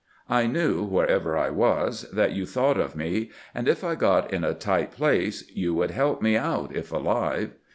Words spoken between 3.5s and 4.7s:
and if I got in a